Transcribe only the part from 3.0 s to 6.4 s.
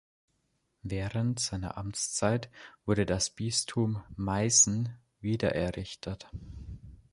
das Bistum Meißen wiedererrichtet.